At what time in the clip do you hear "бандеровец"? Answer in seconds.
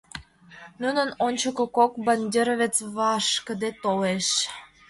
2.05-2.75